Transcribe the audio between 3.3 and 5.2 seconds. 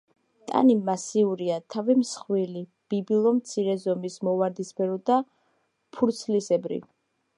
მცირე ზომის, მოვარდისფრო და